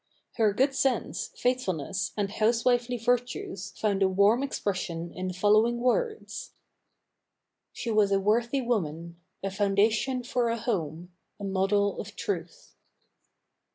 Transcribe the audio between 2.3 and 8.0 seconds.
housewifely virtues found a warm expression in the following words: "She